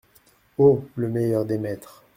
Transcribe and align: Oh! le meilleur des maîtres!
Oh! 0.57 0.83
le 0.95 1.09
meilleur 1.09 1.45
des 1.45 1.59
maîtres! 1.59 2.03